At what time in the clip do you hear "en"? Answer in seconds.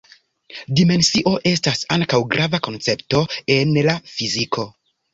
3.61-3.81